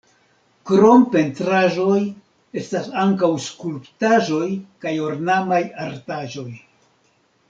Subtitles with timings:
[0.67, 1.99] Krom pentraĵoj
[2.61, 4.47] estas ankaŭ skulptaĵoj
[4.87, 6.49] kaj ornamaj artaĵoj.